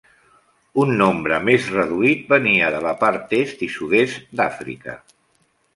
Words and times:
Un 0.83 0.93
nombre 1.01 1.37
més 1.49 1.67
reduït 1.75 2.25
venia 2.33 2.73
de 2.77 2.81
la 2.89 2.95
part 3.05 3.39
est 3.43 3.63
i 3.69 3.73
sud-est 3.79 4.29
d'Àfrica. 4.41 4.99